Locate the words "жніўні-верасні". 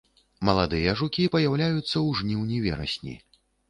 2.23-3.21